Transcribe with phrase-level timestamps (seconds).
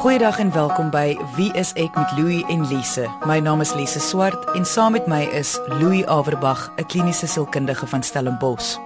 [0.00, 3.02] Goeiedag en welkom by Wie is ek met Louie en Lise.
[3.28, 7.86] My naam is Lise Swart en saam met my is Louie Averbag, 'n kliniese sielkundige
[7.86, 8.78] van Stellenbosch.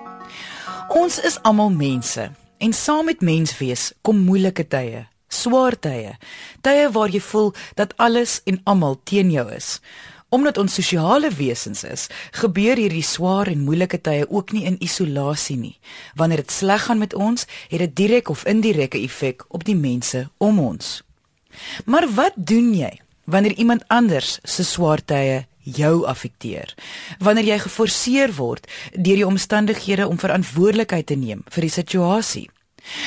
[0.88, 6.18] Ons is almal mense en saam met menswees kom moeilike tye, swaar tye,
[6.60, 9.80] tye waar jy voel dat alles en almal teen jou is.
[10.34, 15.56] Omdat ons sosiale wesens is, gebeur hierdie swaar en moeilike tye ook nie in isolasie
[15.56, 15.78] nie.
[16.18, 20.28] Wanneer dit sleg gaan met ons, het dit direk of indirekte effek op die mense
[20.38, 21.03] om ons.
[21.84, 26.74] Maar wat doen jy wanneer iemand anders se swaar tye jou affekteer?
[27.18, 32.48] Wanneer jy geforseer word deur die omstandighede om verantwoordelikheid te neem vir die situasie?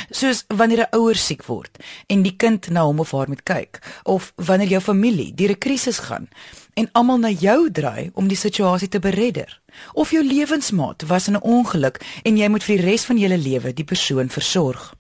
[0.10, 3.80] Soos wanneer 'n ouer siek word en die kind na hom of haar moet kyk,
[4.04, 6.28] of wanneer jou familie deur 'n krisis gaan
[6.74, 9.62] en almal na jou draai om die situasie te beredder,
[9.94, 13.38] of jou lewensmaat was in 'n ongeluk en jy moet vir die res van jou
[13.38, 14.94] lewe die persoon versorg.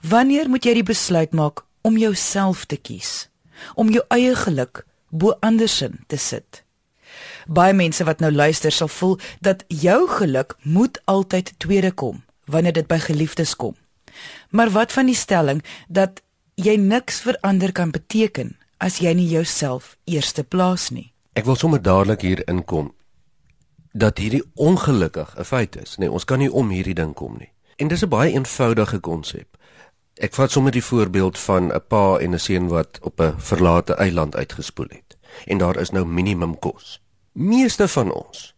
[0.00, 3.28] Wanneer moet jy die besluit maak om jouself te kies,
[3.74, 6.64] om jou eie geluk bo andersin te sit?
[7.46, 12.72] Baie mense wat nou luister sal voel dat jou geluk moet altyd tweede kom wanneer
[12.72, 13.76] dit by geliefdes kom.
[14.50, 16.22] Maar wat van die stelling dat
[16.54, 21.12] jy niks vir ander kan beteken as jy nie jouself eerste plaas nie?
[21.38, 22.90] Ek wil sommer dadelik hier inkom
[23.92, 25.96] dat hierdie ongelukkig 'n feit is.
[25.96, 27.52] Nee, ons kan nie om hierdie ding kom nie.
[27.76, 29.56] En dis 'n baie eenvoudige konsep.
[30.20, 33.94] Ek vat sommer die voorbeeld van 'n pa en 'n seun wat op 'n verlate
[33.94, 37.00] eiland uitgespoel het en daar is nou minimum kos.
[37.32, 38.54] Meeste van ons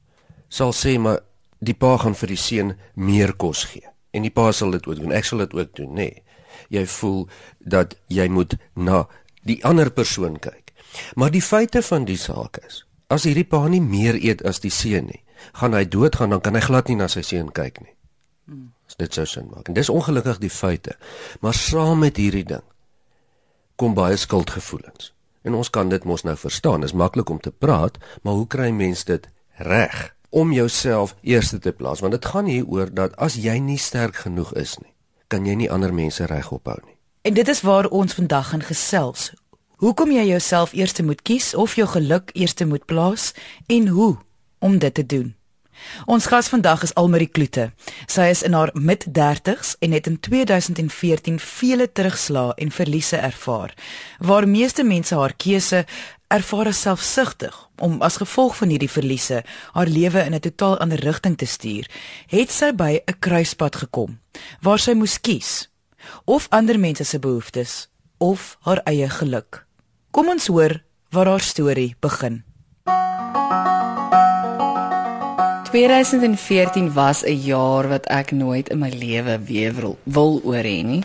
[0.49, 1.21] sal sê maar
[1.59, 4.97] die pa gaan vir die seun meer kos gee en die pa sal dit ook
[4.97, 5.13] doen.
[5.13, 5.95] Ek sal dit ook doen, nê.
[5.95, 6.23] Nee.
[6.69, 9.09] Jy voel dat jy moet na
[9.43, 10.73] die ander persoon kyk.
[11.15, 14.71] Maar die feite van die saak is, as hierdie pa nie meer eet as die
[14.71, 17.95] seun nie, gaan hy doodgaan, dan kan hy glad nie na sy seun kyk nie.
[18.51, 19.69] As dit sou sin maak.
[19.69, 20.97] En dis ongelukkig die feite.
[21.41, 22.65] Maar saam met hierdie ding
[23.77, 25.15] kom baie skuldgevoelens.
[25.43, 26.81] En ons kan dit mos nou verstaan.
[26.81, 30.13] Dit is maklik om te praat, maar hoe kry mense dit reg?
[30.33, 34.17] om jouself eerste te plaas want dit gaan hier oor dat as jy nie sterk
[34.25, 34.93] genoeg is nie
[35.29, 36.97] kan jy nie ander mense regop hou nie
[37.29, 39.27] en dit is waar ons vandag gaan gesels
[39.85, 43.33] hoekom jy jouself eerste moet kies of jou geluk eerste moet plaas
[43.69, 44.15] en hoe
[44.65, 45.35] om dit te doen
[46.07, 47.73] Ons gas vandag is Almarie Kloete.
[48.07, 53.75] Sy is in haar mid-30s en het in 2014 vele terugslae en verliese ervaar.
[54.19, 55.85] Waar meeste mense haar keuse
[56.33, 61.01] ervaar as selfsugtig om as gevolg van hierdie verliese haar lewe in 'n totaal ander
[61.01, 61.91] rigting te stuur,
[62.27, 64.21] het sy by 'n kruispunt gekom
[64.61, 65.69] waar sy moes kies
[66.25, 67.89] of ander mense se behoeftes
[68.19, 69.67] of haar eie geluk.
[70.11, 72.52] Kom ons hoor waar haar storie begin.
[75.73, 80.85] 2014 was 'n jaar wat ek nooit in my lewe weer wil, wil oor hê
[80.85, 81.03] nie.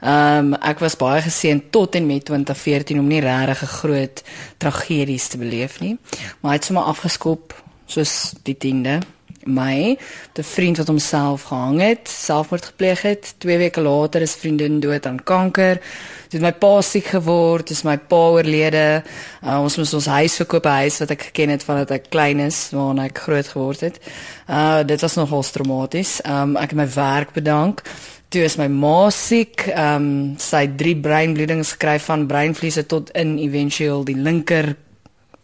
[0.00, 4.22] Ehm um, ek was baie geseën tot en met 2014 om nie regtig 'n groot
[4.56, 5.98] tragedies te beleef nie.
[6.40, 8.98] Maar hy het sommer afgeskop soos die 10de
[9.44, 9.98] Mei,
[10.38, 13.34] 'n vriend wat homself gehang het, selfmoord gepleeg het.
[13.38, 15.80] 2 weke later is vriendin dood aan kanker.
[16.28, 19.02] Het my pa siek geword, dis my pa oorlede.
[19.44, 22.40] Uh, ons moes ons huis verkoop, 'n huis wat ek geken het vandat ek klein
[22.40, 24.00] is, waarna ek groot geword het.
[24.48, 26.20] Uh dit was nogal traumaties.
[26.24, 27.82] Um ek het my werk bedank.
[28.28, 29.66] Toe is my ma siek.
[29.76, 34.76] Um sy het drie breinbloedings gekry van breinvliese tot in éventueel die linker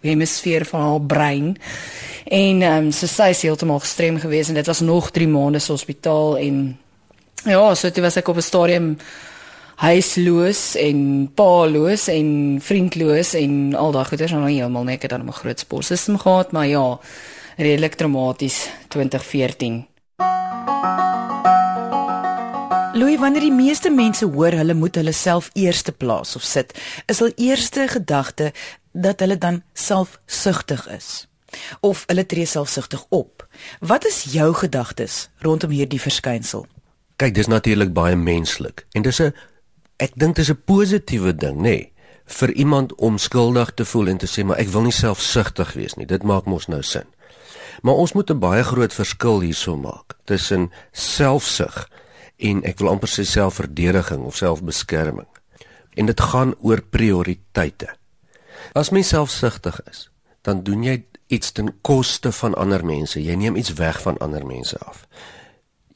[0.06, 1.56] hemisfeer van haar brein.
[2.24, 5.58] En ehm um, so sy is heeltemal gestrem geweest en dit was nog 3 maande
[5.58, 6.78] se hospitaal en
[7.44, 8.96] ja, so toe was ek op 'n stadium
[9.76, 15.10] huisloos en paaloos en vriendloos en al daai goeders en nou heeltemal net ek het
[15.10, 16.98] dan 'n groot sportstelsel gehad, maar ja,
[17.56, 19.95] redelik traumaties 2014.
[22.96, 26.70] Louis, wanneer die meeste mense hoor hulle moet hulle self eerste plaas of sit,
[27.12, 28.52] is hul eerste gedagte
[28.96, 31.26] dat hulle dan selfsugtig is
[31.84, 33.44] of hulle tree selfsugtig op.
[33.80, 36.64] Wat is jou gedagtes rondom hierdie verskynsel?
[37.20, 39.34] Kyk, dis natuurlik baie menslik en dis 'n
[40.00, 41.92] ek dink dis 'n positiewe ding, nê, nee,
[42.24, 45.94] vir iemand om skuldig te voel en te sê maar ek wil nie selfsugtig wees
[45.94, 46.06] nie.
[46.06, 47.04] Dit maak mos nou sin.
[47.82, 51.88] Maar ons moet 'n baie groot verskil hierso maak tussen selfsug
[52.36, 55.28] en ek wil amper sê selfverdediging of selfbeskerming.
[55.96, 57.94] En dit gaan oor prioriteite.
[58.76, 60.08] As mens selfsugtig is,
[60.44, 61.00] dan doen jy
[61.32, 63.22] iets ten koste van ander mense.
[63.22, 65.06] Jy neem iets weg van ander mense af.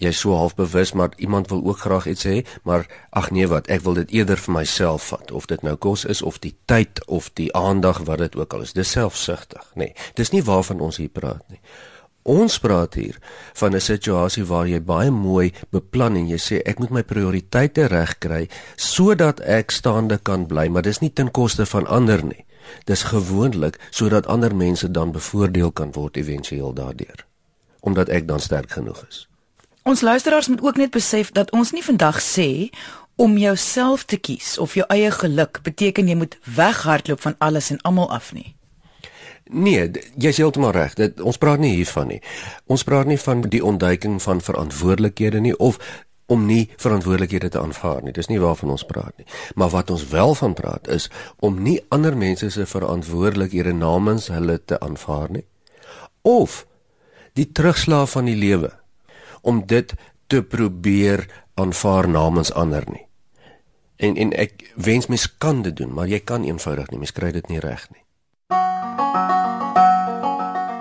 [0.00, 3.46] Jy is so half bewus maar iemand wil ook graag iets hê, maar ag nee
[3.46, 6.54] wat, ek wil dit eerder vir myself vat of dit nou kos is of die
[6.64, 8.72] tyd of die aandag wat dit ook al is.
[8.72, 9.90] Dis selfsugtig, nê.
[9.92, 11.60] Nee, dis nie waarvan ons hier praat nie.
[12.22, 13.16] Ons praat hier
[13.54, 17.86] van 'n situasie waar jy baie mooi beplan en jy sê ek moet my prioriteite
[17.86, 22.44] regkry sodat ek staande kan bly, maar dis nie ten koste van ander nie.
[22.84, 27.26] Dis gewoonlik sodat ander mense dan bevoordeel kan word éventueel daardeur
[27.80, 29.28] omdat ek dan sterk genoeg is.
[29.82, 32.68] Ons luisteraars moet ook net besef dat ons nie vandag sê
[33.16, 37.80] om jouself te kies of jou eie geluk beteken jy moet weghardloop van alles en
[37.80, 38.54] almal af nie.
[39.52, 40.94] Nee, jy's heeltemal reg.
[40.94, 42.20] Dit ons praat nie hiervan nie.
[42.70, 45.80] Ons praat nie van die ontduiking van verantwoordelikhede nie of
[46.30, 48.14] om nie verantwoordelikhede te aanvaar nie.
[48.14, 49.26] Dis nie waarvan ons praat nie.
[49.58, 51.08] Maar wat ons wel van praat is
[51.42, 55.46] om nie ander mense se verantwoordelikhede namens hulle te aanvaar nie.
[56.22, 56.64] Of
[57.34, 58.70] die terugslag van die lewe
[59.42, 59.94] om dit
[60.30, 61.26] te probeer
[61.58, 63.06] aanvaar namens ander nie.
[63.96, 67.32] En en ek wens mens kan dit doen, maar jy kan eenvoudig nie, mens kry
[67.34, 68.04] dit nie reg nie.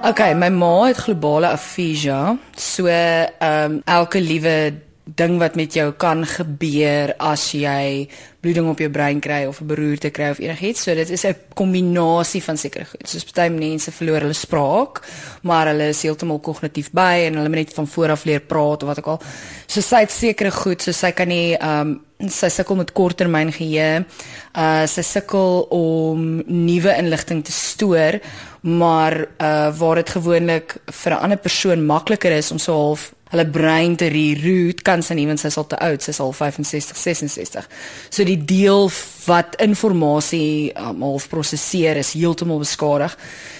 [0.09, 2.37] Okay, my ma het globale afasia.
[2.57, 4.73] So, ehm um, elke liewe
[5.05, 8.07] ding wat met jou kan gebeur as jy
[8.41, 10.81] bloeding op jou brein kry of 'n beroerte kry of enigiets.
[10.83, 13.09] So dit is 'n kombinasie van sekere goed.
[13.09, 15.01] Soos baie mense verloor hulle spraak,
[15.41, 18.83] maar hulle is heeltemal kognitief by en hulle moet net van voor af leer praat
[18.83, 19.21] of wat ook al.
[19.67, 23.51] So sy het sekere goed, so sy kan nie ehm um, sy sukkel met korttermyn
[23.55, 24.03] geheue.
[24.51, 28.19] Uh sy sukkel om nuwe inligting te stoor,
[28.61, 33.45] maar uh waar dit gewoonlik vir 'n ander persoon makliker is om so half hulle
[33.45, 36.33] brein te reroute kan sy nie want sy is al te oud, sy is al
[36.33, 37.67] 65, 66.
[38.09, 38.91] So die deel
[39.27, 43.15] wat inligting um, half prosesseer is heeltemal beskadig.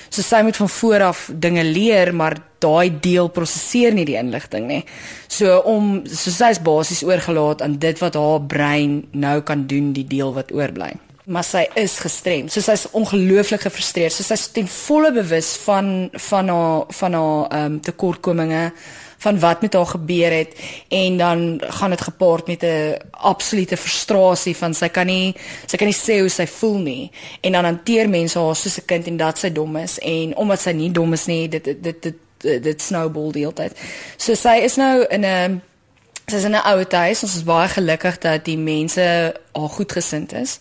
[0.09, 4.67] So sy moet van voor af dinge leer, maar daai deel prosesseer nie die inligting
[4.67, 4.81] nie.
[5.27, 9.93] So om so sy is basies oorgelaat aan dit wat haar brein nou kan doen,
[9.93, 10.95] die deel wat oorbly
[11.29, 12.47] maar sy is gestrem.
[12.49, 14.15] So sy's ongelooflik gefrustreerd.
[14.15, 18.71] So sy's ten volle bewus van van haar van haar ehm um, tekortkominge
[19.19, 20.55] van wat met haar gebeur het
[20.87, 25.35] en dan gaan dit gepaard met 'n absolute frustrasie van sy kan nie
[25.65, 27.11] sy kan nie sê hoe sy voel nie
[27.41, 30.59] en dan hanteer mense haar soos 'n kind en dat sy dom is en omdat
[30.61, 33.77] sy nie dom is nie dit dit dit dit, dit snowball die hele tyd.
[34.17, 35.61] So sy is nou in 'n
[36.27, 37.23] sy is in 'n ouer huis.
[37.23, 39.01] Ons is baie gelukkig dat die mense
[39.51, 40.59] haar goedgesind is.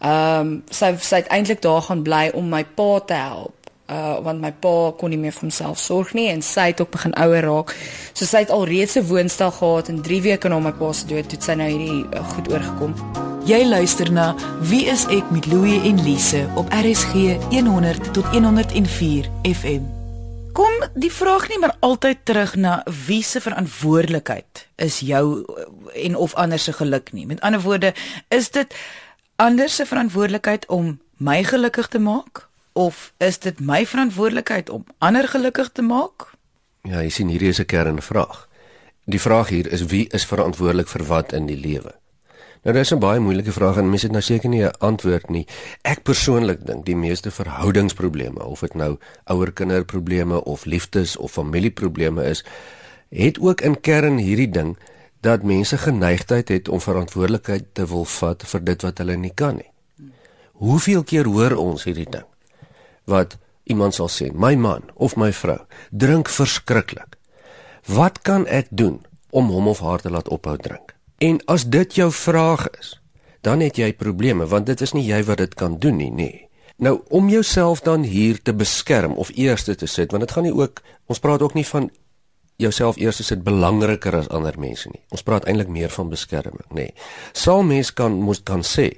[0.00, 3.59] Ehm um, sy sy het eintlik daar gaan bly om my pa te help
[3.90, 6.92] uh want my pa kon nie meer vir homself sorg nie en sy het ook
[6.94, 7.74] begin ouer raak.
[8.12, 11.06] So sy het al reeds 'n woonstel gehad en 3 weke na my pa se
[11.06, 12.94] dood het sy nou hierdie uh, goed oorgekom.
[13.44, 19.26] Jy luister na Wie is ek met Louie en Lise op RSG 100 tot 104
[19.42, 19.82] FM.
[20.52, 26.16] Kom die vraag nie maar altyd terug na wie se verantwoordelikheid is jou uh, en
[26.16, 27.26] of ander se geluk nie.
[27.26, 27.94] Met ander woorde,
[28.28, 28.74] is dit
[29.36, 35.28] ander se verantwoordelikheid om my gelukkig te maak of is dit my verantwoordelikheid om ander
[35.28, 36.30] gelukkig te maak?
[36.82, 38.48] Ja, jy sien hierdie is 'n kernvraag.
[39.04, 41.94] Die vraag hier is wie is verantwoordelik vir wat in die lewe?
[42.62, 45.46] Nou dis 'n baie moeilike vraag en mense het nou seker nie 'n antwoord nie.
[45.82, 52.44] Ek persoonlik dink die meeste verhoudingsprobleme, of dit nou ouer-kinderprobleme of liefdes of familieprobleme is,
[53.08, 54.78] het ook in kern hierdie ding
[55.20, 59.56] dat mense geneigtheid het om verantwoordelikheid te wil vat vir dit wat hulle nie kan
[59.56, 59.70] nie.
[60.52, 62.29] Hoeveel keer hoor ons hierdie ding?
[63.10, 63.36] Wat
[63.70, 65.60] iemand sal sê, my man of my vrou
[65.90, 67.18] drink verskriklik.
[67.86, 70.94] Wat kan ek doen om hom of haar te laat ophou drink?
[71.20, 72.96] En as dit jou vraag is,
[73.44, 76.46] dan het jy probleme want dit is nie jy wat dit kan doen nie, nee.
[76.80, 80.56] Nou om jouself dan hier te beskerm of eerste te sit, want dit gaan nie
[80.56, 80.80] ook
[81.12, 81.90] ons praat ook nie van
[82.60, 85.02] jouself eers is dit belangriker as ander mense nie.
[85.12, 86.88] Ons praat eintlik meer van beskerming, nê.
[86.88, 86.94] Nee.
[87.36, 88.90] Sal mens kan moet kan sê,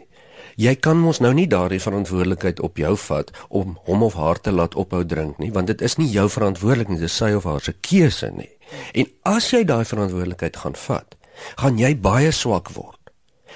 [0.57, 4.53] jy kan mos nou nie daardie verantwoordelikheid op jou vat om hom of haar te
[4.53, 7.61] laat ophou drink nie, want dit is nie jou verantwoordelikheid, dit is sy of haar
[7.61, 8.51] se keuse nie.
[8.95, 11.17] En as jy daai verantwoordelikheid gaan vat,
[11.61, 13.13] gaan jy baie swak word,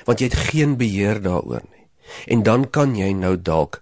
[0.08, 1.86] want jy het geen beheer daaroor nie.
[2.30, 3.80] En dan kan jy nou dalk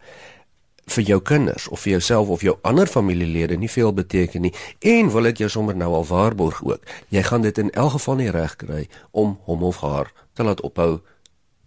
[0.90, 4.52] vir jou kinders of vir jouself of jou ander familielede nie veel beteken nie
[4.84, 6.84] en wil dit jou sommer nou al waarborg ook.
[7.08, 10.60] Jy gaan dit in elk geval nie reg kry om hom of haar te laat
[10.60, 11.00] ophou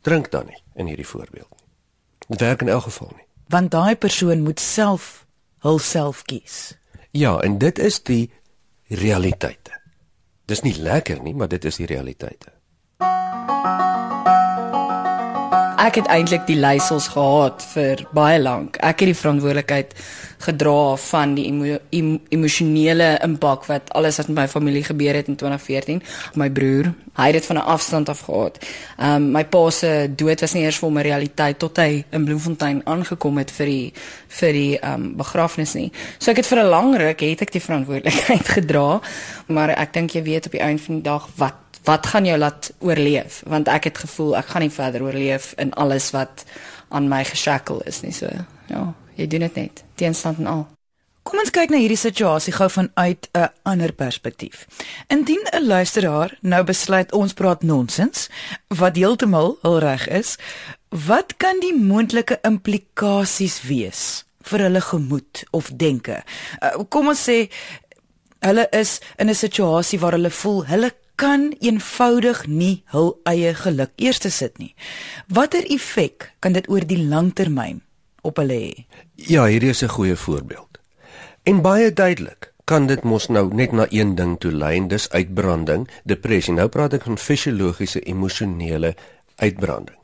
[0.02, 1.66] drink dan nie in hierdie voorbeeld nie.
[2.28, 3.26] Dit werk in elk geval nie.
[3.48, 5.26] Want daai persoon moet self
[5.60, 6.78] hulself kies.
[7.12, 8.32] Ja, en dit is die
[8.88, 9.82] realiteite.
[10.46, 12.54] Dis nie lekker nie, maar dit is die realiteite.
[15.88, 18.76] Ek het eintlik die leiersels gehad vir baie lank.
[18.84, 19.94] Ek het die verantwoordelikheid
[20.44, 25.30] gedra van die emo emo emosionele impak wat alles wat met my familie gebeur het
[25.32, 26.02] in 2014.
[26.36, 28.60] My broer, hy het dit van 'n afstand af gehad.
[28.98, 32.06] Ehm um, my pa se dood was nie eers vir hom 'n realiteit tot hy
[32.10, 33.94] in Bloemfontein aangekom het vir die
[34.28, 35.92] vir die ehm um, begrafnis nie.
[36.20, 39.00] So ek het vir 'n lang ruk het ek die verantwoordelikheid gedra,
[39.48, 42.38] maar ek dink jy weet op die einde van die dag wat wat gaan jou
[42.38, 46.46] laat oorleef want ek het gevoel ek gaan nie verder oorleef in alles wat
[46.90, 48.32] aan my geshackle is nie so
[48.72, 50.66] ja jy doen dit net teenstand en al
[51.28, 54.66] Kom ons kyk na hierdie situasie gou vanuit 'n ander perspektief.
[55.12, 58.30] Indien 'n luisteraar nou besluit ons praat nonsens,
[58.68, 60.38] wat heeltemal hul reg is,
[60.90, 66.24] wat kan die moontlike implikasies wees vir hulle gemoed of denke?
[66.64, 67.50] Uh, kom ons sê
[68.40, 73.92] hulle is in 'n situasie waar hulle voel hulle kan eenvoudig nie hul eie geluk
[73.98, 74.74] eerste sit nie.
[75.34, 77.82] Watter effek kan dit oor die langtermyn
[78.22, 78.86] op hulle hê?
[79.16, 80.78] Ja, hierdie is 'n goeie voorbeeld.
[81.44, 85.88] En baie duidelik kan dit mos nou net na een ding toe lei, dis uitbranding,
[86.04, 86.54] depressie.
[86.54, 88.96] Nou praat ek van fisiologiese emosionele
[89.36, 89.98] uitbranding.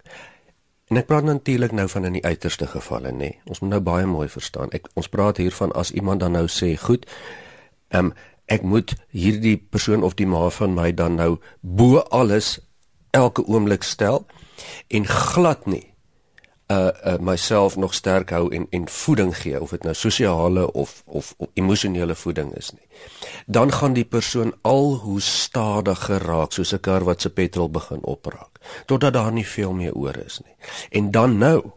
[0.87, 3.17] En ek praat natuurlik nou van in die uiterste gevalle, nê.
[3.17, 3.39] Nee.
[3.45, 4.71] Ons moet nou baie mooi verstaan.
[4.71, 7.05] Ek ons praat hier van as iemand dan nou sê, "Goed,
[7.89, 8.13] ehm um,
[8.45, 12.59] ek moet hierdie persoon of die ma van my dan nou bo alles
[13.11, 14.25] elke oomblik stel
[14.87, 15.93] en glad nie
[16.67, 21.03] uh, uh myself nog sterk hou en en voeding gee of dit nou sosiale of,
[21.05, 22.87] of of emosionele voeding is nie.
[23.45, 28.03] Dan gaan die persoon al hoe stadiger raak soos 'n kar wat se petrol begin
[28.03, 30.55] opraak totdat daar nie veel meer oor is nie.
[30.89, 31.71] En dan nou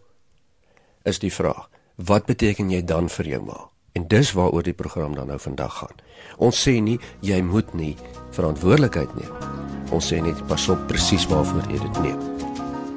[1.03, 5.17] is die vraag wat beteken jy dan vir jou ma en dis waaroor die program
[5.17, 6.05] dan nou vandag gaan
[6.37, 7.95] Ons sê nie jy moet nie
[8.37, 9.53] verantwoordelikheid neem.
[9.97, 12.36] Ons sê net pas op presies waarvoor jy dit neem.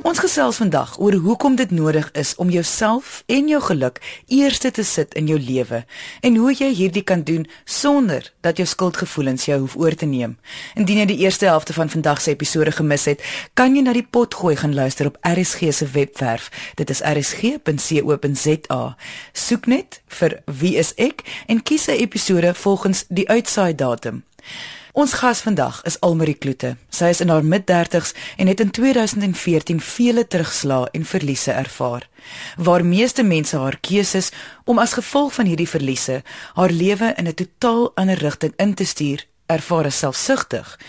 [0.07, 3.97] Ons gesels vandag oor hoekom dit nodig is om jouself en jou geluk
[4.31, 5.81] eerste te sit in jou lewe
[6.23, 10.37] en hoe jy hierdie kan doen sonder dat jou skuldgevoelens jou hoef oor te neem.
[10.79, 13.23] Indien jy die eerste helfte van vandag se episode gemis het,
[13.59, 16.47] kan jy na die pot gooi gaan luister op RSG se webwerf.
[16.79, 18.81] Dit is rsg.co.za.
[19.33, 24.23] Soek net vir wie is ek en kies 'n episode volgens die uitsaai datum.
[24.99, 26.73] Ons gas vandag is Almarie Kloete.
[26.91, 32.03] Sy is in haar mid-30's en het in 2014 vele terugslae en verliese ervaar.
[32.57, 34.31] Waar meeste mense haar keuses
[34.65, 36.19] om as gevolg van hierdie verliese
[36.57, 40.79] haar lewe in 'n totaal ander rigting in te stuur, ervaar as selfsugtig,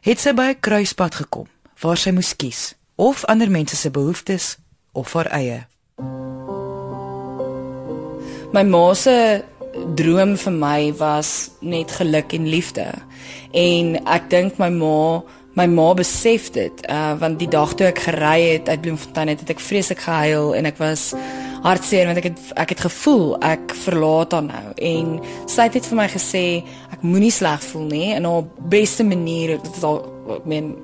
[0.00, 1.48] het sy by 'n kruispunt gekom
[1.80, 4.56] waar sy moes kies of ander mense se behoeftes
[4.92, 5.66] of haar eie.
[8.52, 9.44] My ma se
[9.94, 12.86] droom vir my was net geluk en liefde.
[13.52, 15.22] En ek dink my ma
[15.56, 19.40] my ma besef dit uh want die dag toe ek gery het uit Bloemfontein het,
[19.40, 21.14] het ek vreeslik gehuil en ek was
[21.64, 24.66] hartseer want ek het ek het gevoel ek verlaat haar nou.
[24.76, 25.14] En
[25.48, 26.44] sy het net vir my gesê
[26.92, 28.10] ek moenie sleg voel nie.
[28.18, 30.02] En haar beste manier dit is al
[30.40, 30.74] ek meen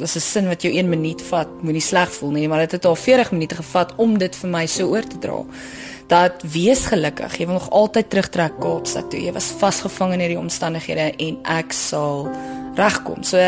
[0.00, 2.84] dis 'n sin wat jou 1 minuut vat moenie sleg voel nie maar dit het
[2.84, 5.44] al 40 minute gevat om dit vir my so oor te dra
[6.10, 7.38] dat wees gelukkig.
[7.38, 9.20] Jy wil nog altyd terugtrek Kaapstad toe.
[9.22, 12.26] Jy was vasgevang in hierdie omstandighede en ek sal
[12.78, 13.22] regkom.
[13.26, 13.38] So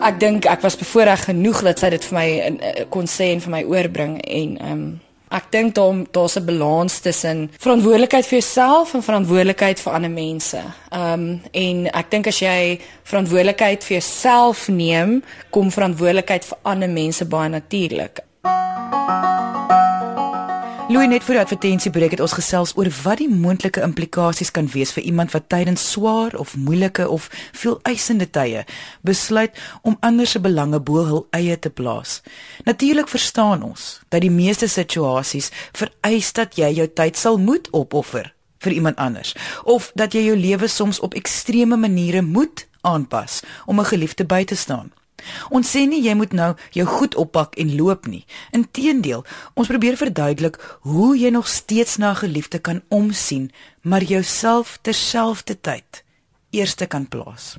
[0.00, 3.44] ek dink ek was bevoorreg genoeg dat sy dit vir my uh, kon sê en
[3.44, 4.90] vir my oorbring en ehm um,
[5.30, 10.62] ek dink daar daar's 'n balans tussen verantwoordelikheid vir jouself en verantwoordelikheid vir ander mense.
[10.90, 16.88] Ehm um, en ek dink as jy verantwoordelikheid vir jouself neem, kom verantwoordelikheid vir ander
[16.90, 18.20] mense baie natuurlik.
[20.90, 24.90] Louis net vir die advertensiebreek het ons gesels oor wat die moontlike implikasies kan wees
[24.90, 27.28] vir iemand wat tydens swaar of moeilike of
[27.60, 28.64] veel eisende tye
[29.06, 29.54] besluit
[29.86, 32.16] om ander se belange bo hul eie te plaas.
[32.66, 38.32] Natuurlik verstaan ons dat die meeste situasies vereis dat jy jou tyd sal moet opoffer
[38.58, 43.78] vir iemand anders of dat jy jou lewe soms op ekstreme maniere moet aanpas om
[43.78, 44.90] 'n geliefde by te staan.
[45.50, 48.24] Ons sê nie jy moet nou jou goed oppak en loop nie.
[48.52, 49.24] Inteendeel,
[49.54, 53.50] ons probeer verduidelik hoe jy nog steeds na 'n geliefde kan omsien,
[53.82, 56.04] maar jouself terselfdertyd
[56.50, 57.58] eerste kan plaas.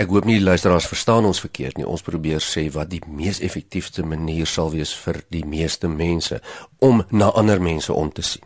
[0.00, 1.86] Ek hoop nie die luisteraars verstaan ons verkeerd nie.
[1.86, 6.40] Ons probeer sê wat die mees effektiewe manier sal wees vir die meeste mense
[6.80, 8.44] om na ander mense om te sien.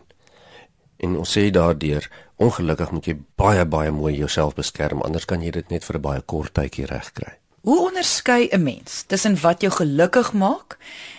[0.99, 5.50] En ons sê daardeur, ongelukkig moet jy baie baie mooi jouself beskerm, anders kan jy
[5.50, 7.33] dit net vir 'n baie kort tydjie regkry.
[7.66, 10.78] Hoe onderskei 'n mens tussen wat jou gelukkig maak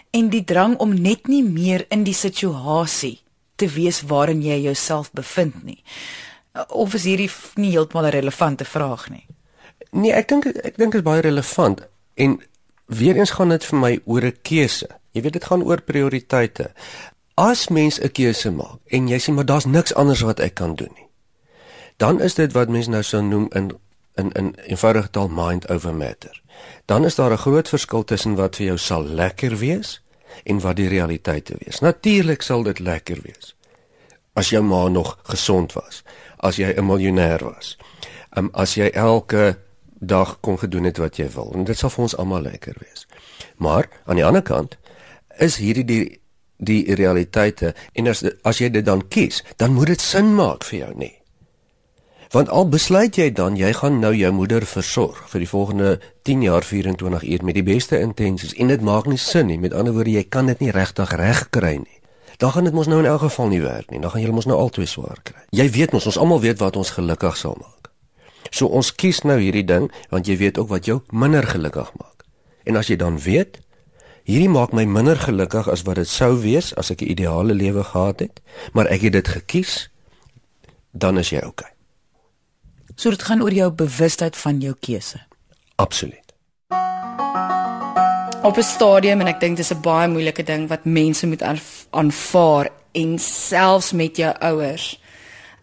[0.10, 3.22] en die drang om net nie meer in die situasie
[3.56, 5.84] te wees waarin jy jouself bevind nie?
[6.68, 9.25] Of is hierdie nie heeltemal 'n relevante vraag nie?
[9.92, 12.42] Nee, ek dink ek dink dit is baie relevant en
[12.86, 14.88] weer eens gaan dit vir my oor 'n keuse.
[15.12, 16.72] Jy weet dit gaan oor prioriteite.
[17.34, 20.75] As mens 'n keuse maak en jy sê maar daar's niks anders wat ek kan
[20.75, 21.08] doen nie.
[21.98, 23.72] Dan is dit wat mense nou sou noem in
[24.18, 26.42] in in eenvoudige taal mind over matter.
[26.86, 30.02] Dan is daar 'n groot verskil tussen wat vir jou sal lekker wees
[30.44, 31.80] en wat die realiteit is.
[31.80, 33.56] Natuurlik sal dit lekker wees
[34.38, 36.04] as jou ma nog gesond was,
[36.38, 37.78] as jy 'n miljonair was.
[38.38, 39.58] Um, as jy elke
[40.00, 43.08] dag kon gedoen het wat jy wil en dit sal vir ons almal lekker wees.
[43.58, 44.78] Maar aan die ander kant
[45.38, 46.22] is hierdie die
[46.58, 50.80] die realiteite en as as jy dit dan kies, dan moet dit sin maak vir
[50.80, 51.22] jou nie.
[52.31, 55.91] Want al besluit jy dan jy gaan nou jou moeder versorg vir die volgende
[56.27, 59.60] 10 jaar 24 uur met die beste intensies en dit maak nie sin nie.
[59.60, 62.00] Met ander woorde, jy kan dit nie regtig regkry nie.
[62.38, 64.01] Dan gaan dit mos nou in elk geval nie werk nie.
[64.03, 65.39] Dan gaan jy mos nou altyd swaar kry.
[65.55, 67.88] Jy weet mos ons almal weet wat ons gelukkig sal maak.
[68.51, 72.27] So ons kies nou hierdie ding want jy weet ook wat jou minder gelukkig maak.
[72.67, 73.62] En as jy dan weet
[74.27, 77.84] hierdie maak my minder gelukkig as wat dit sou wees as ek 'n ideale lewe
[77.84, 78.41] gehad het,
[78.74, 79.89] maar ek het dit gekies,
[80.91, 81.72] dan is jy oukei.
[81.72, 81.76] Okay.
[82.98, 85.20] So dit gaan oor jou bewustheid van jou keuse.
[85.75, 86.34] Absoluut.
[88.42, 91.44] Op 'n stadium en ek dink dis 'n baie moeilike ding wat mense moet
[91.89, 95.00] aanvaar en selfs met jou ouers.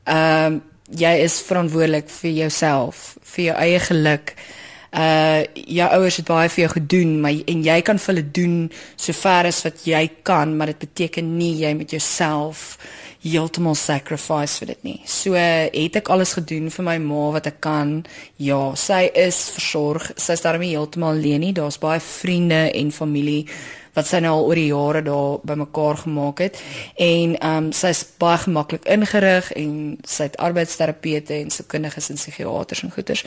[0.05, 4.35] Ehm um, jy is verantwoordelik vir jouself, vir jou eie geluk.
[4.93, 8.73] Uh jou ouers het baie vir jou gedoen, maar en jy kan vir hulle doen
[8.97, 12.79] sover as wat jy kan, maar dit beteken nie jy met jouself
[13.25, 14.99] heeltemal sacrifice vir dit nie.
[15.09, 18.02] So het ek alles gedoen vir my ma wat ek kan.
[18.37, 20.11] Ja, sy is versorg.
[20.21, 21.54] Sy is daarmee heeltemal alleen nie.
[21.57, 23.47] Daar's baie vriende en familie
[23.95, 26.59] wat sy nou al oor die jare daar bymekaar gemaak het
[26.99, 32.83] en ehm um, sy's baie gemaklik ingerig en sy het arbeidsterapeute en sielkundiges en psigiaters
[32.83, 33.25] en goeters.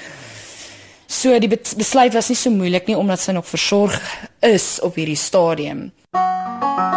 [1.08, 3.96] So die besluit was nie so moeilik nie omdat sy nog versorg
[4.44, 5.88] is op hierdie stadium.
[6.12, 6.97] Jy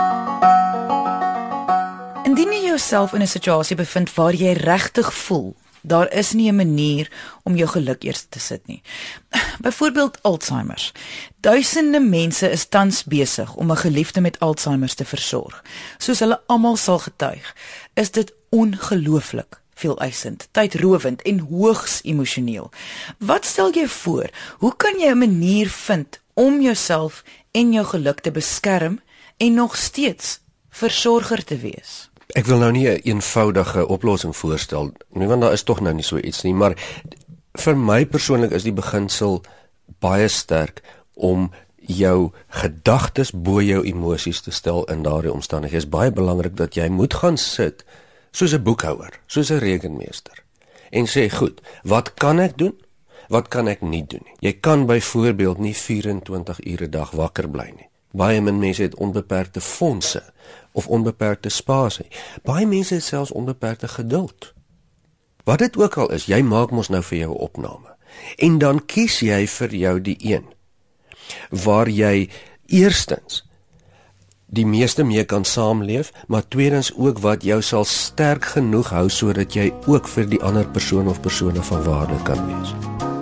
[2.70, 7.10] jouself in 'n situasie bevind waar jy regtig voel daar is nie 'n manier
[7.42, 8.82] om jou geluk eers te sit nie.
[9.60, 10.92] Byvoorbeeld Alzheimer.
[11.40, 15.64] Duisende mense is tans besig om 'n geliefde met Alzheimer te versorg.
[15.98, 17.56] Soos hulle almal sal getuig,
[17.94, 22.70] is dit ongelooflik veel eisend, tydrowend en hoogs emosioneel.
[23.18, 24.30] Wat stel jy voor?
[24.58, 29.00] Hoe kan jy 'n manier vind om jouself en jou geluk te beskerm
[29.36, 32.09] en nog steeds versorger te wees?
[32.34, 35.94] Ek wil nou nie 'n een eenvoudige oplossing voorstel nie want daar is tog nou
[35.94, 36.74] nie so iets nie, maar
[37.52, 39.42] vir my persoonlik is die beginsel
[39.98, 40.82] baie sterk
[41.14, 45.80] om jou gedagtes bo jou emosies te stel in daardie omstandighede.
[45.80, 47.84] Dit is baie belangrik dat jy moet gaan sit
[48.30, 50.44] soos 'n boekhouer, soos 'n rekenmeester
[50.90, 52.74] en sê, "Goed, wat kan ek doen?
[53.28, 57.48] Wat kan ek nie doen nie?" Jy kan byvoorbeeld nie 24 ure 'n dag wakker
[57.48, 57.88] bly nie.
[58.12, 60.22] Baie min mense het onbeperkte fondse
[60.72, 62.06] of onbeperkte spasie.
[62.42, 64.52] Baie mense het selfs onbeperkte geduld.
[65.44, 67.96] Wat dit ook al is, jy maak mos nou vir jou opname.
[68.38, 70.48] En dan kies jy vir jou die een
[71.50, 72.30] waar jy
[72.66, 73.44] eerstens
[74.50, 79.54] die meeste mee kan saamleef, maar tweedens ook wat jou sal sterk genoeg hou sodat
[79.54, 82.74] jy ook vir die ander persoon of persone van waarde kan wees.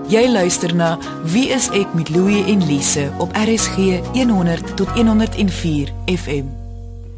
[0.09, 0.95] Jy luister na
[1.29, 6.58] Wie is ek met Louie en Lise op RSG 100 tot 104 FM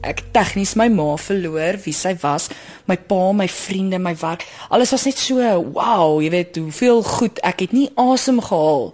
[0.07, 2.49] ek tegnies my ma verloor wie sy was,
[2.89, 4.47] my pa, my vriende, my werk.
[4.71, 5.41] Alles was net so
[5.75, 8.91] wow, jy weet hoeveel goed ek het nie asem gehaal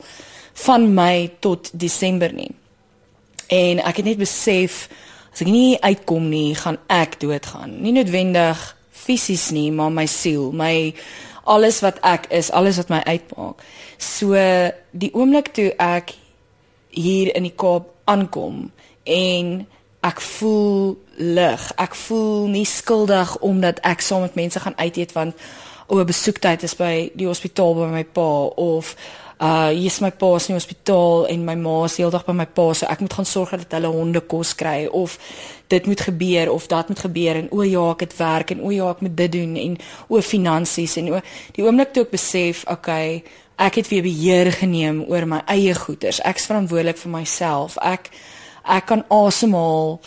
[0.66, 2.51] van my tot Desember nie.
[3.53, 4.87] En ek het net besef
[5.33, 7.77] as ek nie uitkom nie, gaan ek doodgaan.
[7.85, 10.95] Nie noodwendig fisies nie, maar my siel, my
[11.47, 13.62] alles wat ek is, alles wat my uitmaak.
[14.03, 14.35] So
[14.90, 16.16] die oomblik toe ek
[16.97, 18.71] hier in die Kaap aankom
[19.05, 19.66] en
[20.07, 21.69] ek voel lig.
[21.83, 25.35] Ek voel nie skuldig omdat ek saam met mense gaan uit eet want
[25.87, 28.95] o, besoektyd is by die hospitaal by my pa of
[29.37, 32.87] uh hier's my pa se hospitaal en my ma is heeldag by my pa so
[32.88, 35.19] ek moet gaan sorg dat hulle honde kos kry of
[35.69, 38.73] dit moet gebeur of dat moet gebeur en o ja ek het werk en o
[38.73, 39.77] ja ek moet dit doen en
[40.09, 41.21] o finansies en o
[41.53, 43.21] die oomblik toe ek besef okay
[43.61, 48.09] ek het weer beheer geneem oor my eie goederes ek's verantwoordelik vir myself ek
[48.69, 50.01] ek kan asemhaal.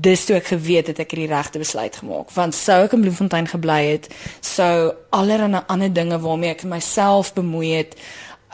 [0.00, 2.32] Dis toe ek geweet het ek het die regte besluit gemaak.
[2.32, 4.08] Want sou ek in Bloemfontein gebly het
[4.40, 7.98] sou allerlei ander dinge waarmee ek myself bemoei het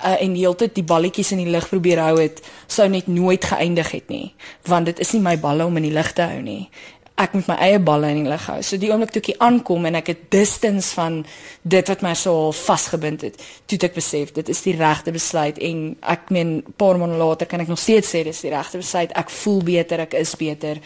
[0.02, 3.92] uh, en heeltyd die balletjies in die lug probeer hou het sou net nooit geëindig
[3.94, 4.34] het nie.
[4.66, 6.68] Want dit is nie my balle om in die lug te hou nie
[7.14, 8.56] ek moet my eie balle in die lug hou.
[8.66, 11.20] So die oomblik toe ek hier aankom en ek het distance van
[11.62, 13.36] dit wat my so vasgebind het,
[13.70, 17.62] toe ek besef dit is die regte besluit en ek meen paar maande later kan
[17.62, 19.14] ek nog steeds sê dis die regte besluit.
[19.14, 20.80] Ek voel beter, ek is beter.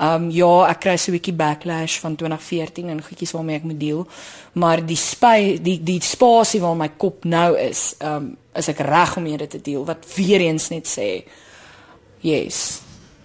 [0.00, 3.80] Um ja, ek kry so 'n bietjie backlash van 2014 en goedjies waarmee ek moet
[3.80, 4.06] deel,
[4.54, 9.16] maar die spy die die spasie waar my kop nou is, um is ek reg
[9.16, 11.24] om hierdie te deel wat weer eens net sê
[12.24, 12.80] yes,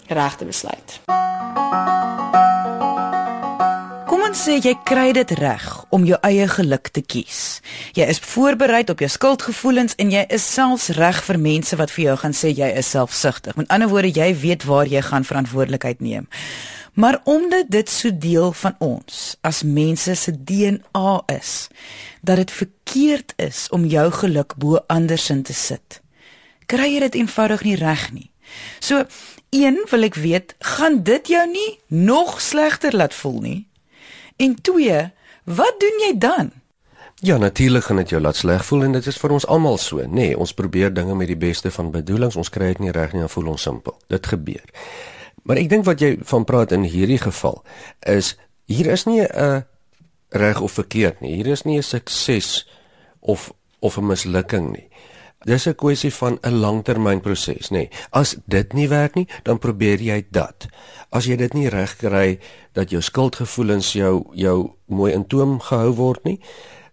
[0.09, 0.99] regte besluit.
[4.09, 7.59] Kom ons sê jy kry dit reg om jou eie geluk te kies.
[7.93, 12.03] Jy is voorberei op jou skuldgevoelens en jy is selfs reg vir mense wat vir
[12.07, 13.55] jou gaan sê jy is selfsugtig.
[13.59, 16.27] Met ander woorde, jy weet waar jy gaan verantwoordelikheid neem.
[16.99, 21.69] Maar omdat dit so deel van ons as mense se DNA is,
[22.21, 26.01] dat dit verkeerd is om jou geluk bo ander se te sit.
[26.65, 28.27] Kry jy dit eenvoudig nie reg nie.
[28.79, 29.05] So,
[29.49, 33.67] een wil ek weet, gaan dit jou nie nog slegter laat voel nie?
[34.37, 35.11] En twee,
[35.43, 36.51] wat doen jy dan?
[37.21, 39.99] Ja, natuurlik gaan dit jou laat sleg voel en dit is vir ons almal so,
[39.99, 40.07] nê.
[40.07, 43.25] Nee, ons probeer dinge met die beste van bedoelings, ons kry dit nie reg nie
[43.25, 43.97] en voel ons simpel.
[44.07, 44.63] Dit gebeur.
[45.43, 47.59] Maar ek dink wat jy van praat in hierdie geval
[48.07, 48.37] is
[48.69, 49.65] hier is nie 'n
[50.29, 51.35] reg of verkeerd nie.
[51.35, 52.67] Hier is nie 'n sukses
[53.19, 54.88] of of 'n mislukking nie.
[55.47, 57.77] Dis 'n kwessie van 'n langtermynproses, nê.
[57.77, 57.89] Nee.
[58.09, 60.67] As dit nie werk nie, dan probeer jy dit.
[61.09, 62.39] As jy dit nie reg kry
[62.73, 66.39] dat jou skuldgevoelens jou jou mooi in toom gehou word nie,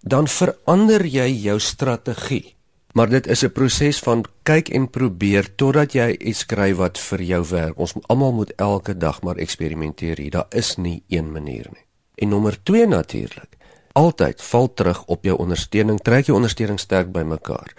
[0.02, 2.54] dan verander jy jou strategie.
[2.92, 7.22] Maar dit is 'n proses van kyk en probeer totdat jy iets kry wat vir
[7.22, 7.78] jou werk.
[7.78, 10.30] Ons almal moet elke dag maar eksperimenteer hier.
[10.30, 11.84] Daar is nie een manier nie.
[12.14, 13.56] En nommer 2 natuurlik.
[13.92, 17.74] Altyd val terug op jou ondersteuning, trek jou ondersteuning sterk bymekaar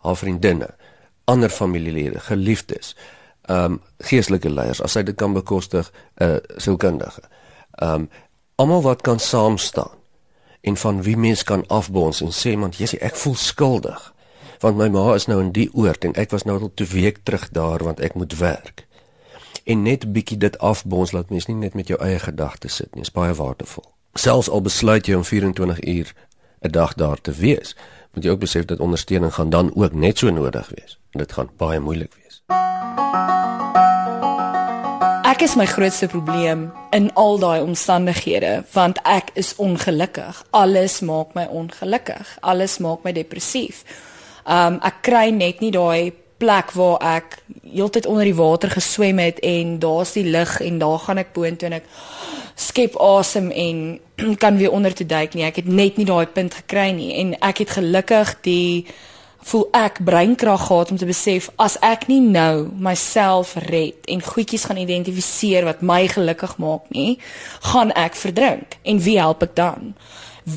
[0.00, 0.68] haar vriendinne,
[1.24, 2.96] ander familielede, geliefdes,
[3.42, 7.22] ehm um, geestelike leiers as hy dit kan bekostig, 'n uh, sielkundige.
[7.78, 8.08] Ehm um,
[8.54, 9.98] almal wat kan saam staan
[10.60, 14.12] en van wie mens kan afbons en sê man, jissie, ek voel skuldig
[14.60, 17.22] want my ma is nou in die oord en ek was nou al 2 week
[17.24, 18.86] terug daar want ek moet werk.
[19.64, 23.06] En net bietjie dit afbons laat mens nie net met jou eie gedagtes sit nie,
[23.06, 23.86] is baie waardevol.
[24.14, 26.12] Selfs al besluit jy om 24 uur
[26.60, 27.76] 'n dag daar te wees,
[28.14, 30.98] moet jy ook besef dat ondersteuning gaan dan ook net so nodig wees.
[31.10, 32.42] En dit gaan baie moeilik wees.
[35.30, 40.42] Ek is my grootste probleem in al daai omstandighede want ek is ongelukkig.
[40.50, 42.36] Alles maak my ongelukkig.
[42.40, 43.84] Alles maak my depressief.
[44.44, 46.10] Um ek kry net nie daai
[46.40, 50.98] plek waar ek heeltyd onder die water geswem het en daar's die lig en daar
[51.04, 51.92] gaan ek boontoe en ek
[52.60, 54.00] skep asem en
[54.42, 55.46] kan weer onder te duik nie.
[55.48, 58.86] Ek het net nie daai punt gekry nie en ek het gelukkig die
[59.40, 64.66] voel ek breinkrag gehad om te besef as ek nie nou myself red en goedjies
[64.68, 67.16] gaan identifiseer wat my gelukkig maak nie,
[67.72, 68.76] gaan ek verdrink.
[68.84, 69.94] En wie help ek dan?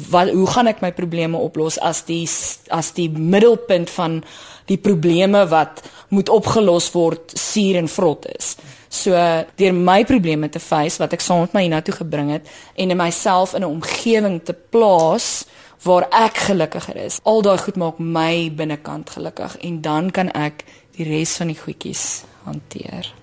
[0.10, 2.26] Wat hoe gaan ek my probleme oplos as die
[2.74, 4.22] as die middelpunt van
[4.66, 8.56] die probleme wat moet opgelos word suur en vrot is?
[8.94, 9.18] So
[9.58, 12.98] deur my probleme te face wat ek saam met my hiernatoe gebring het en in
[12.98, 15.46] myself in 'n omgewing te plaas
[15.84, 17.20] waar ek gelukkiger is.
[17.24, 20.64] Al daai goed maak my binnekant gelukkig en dan kan ek
[20.96, 23.14] die res van die goedjies hanteer.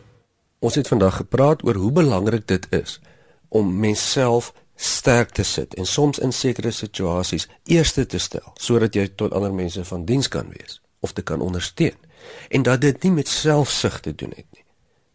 [0.61, 3.01] Ons het vandag gepraat oor hoe belangrik dit is
[3.49, 9.09] om menself sterk te sit en soms in sekere situasies eerste te stel sodat jy
[9.15, 11.97] tot ander mense van diens kan wees of te kan ondersteun
[12.49, 14.65] en dat dit nie met selfsug te doen het nie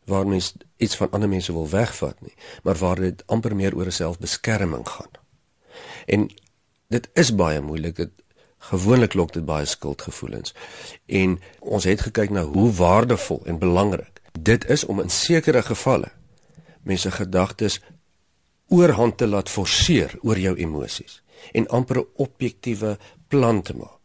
[0.06, 3.92] waar mens iets van ander mense wil wegvat nie, maar waar dit amper meer oor
[3.92, 5.12] selfbeskerming gaan.
[6.06, 6.30] En
[6.88, 7.96] dit is baie moeilik.
[7.96, 8.12] Dit
[8.58, 10.54] gewoonlik lok dit baie skuldgevoelens.
[11.06, 16.12] En ons het gekyk na hoe waardevol en belangrik dit is om in sekere gevalle
[16.84, 17.80] mense gedagtes
[18.70, 22.98] oorhand te laat forceer oor jou emosies en amper 'n objektiewe
[23.28, 23.96] plan te maak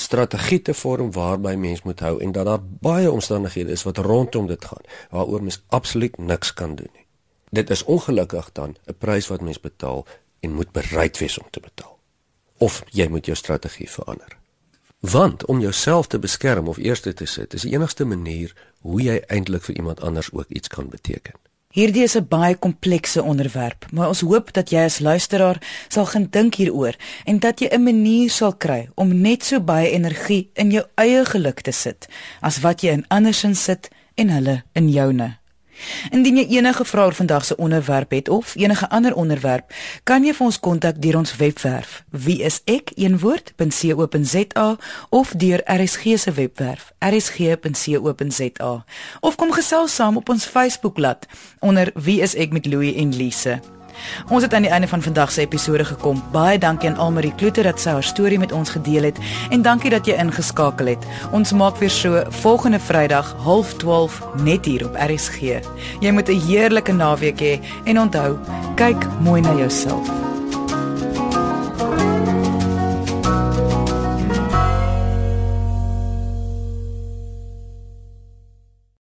[0.00, 4.46] strategie te vorm waarby mens moet hou en dat daar baie omstandighede is wat rondom
[4.46, 7.06] dit gaan waaroor mens absoluut niks kan doen nie.
[7.50, 10.06] Dit is ongelukkig dan 'n prys wat mens betaal
[10.40, 11.98] en moet bereid wees om te betaal.
[12.58, 14.38] Of jy moet jou strategie verander.
[15.00, 19.22] Want om jouself te beskerm of eerste te sit is die enigste manier hoe jy
[19.26, 21.34] eintlik vir iemand anders ook iets kan beteken.
[21.68, 26.26] Hierdie is 'n baie komplekse onderwerp, maar ons hoop dat jy as luisteraar sal gaan
[26.30, 30.70] dink hieroor en dat jy 'n manier sal kry om net so baie energie in
[30.70, 32.08] jou eie geluk te sit
[32.40, 35.37] as wat jy in ander se sit en hulle in joune.
[36.10, 39.72] Indien jy enige vrae oor vandag se onderwerp het of enige ander onderwerp,
[40.04, 42.78] kan jy vir ons kontak deur ons webwerf wieisek.co.za
[45.08, 48.84] of deur RSG se webwerf rsg.co.za
[49.20, 51.26] of kom gesels saam op ons Facebookblad
[51.60, 53.77] onder Wie is ek met Louie en Lise.
[54.28, 56.22] Ons het aan die einde van vandag se episode gekom.
[56.32, 59.18] Baie dankie aan Almarie Kloete dat sy haar storie met ons gedeel het
[59.50, 61.06] en dankie dat jy ingeskakel het.
[61.32, 65.60] Ons maak weer so volgende Vrydag 12:30 net hier op RSG.
[66.00, 68.38] Jy moet 'n heerlike naweek hê en onthou,
[68.76, 70.37] kyk mooi na jouself.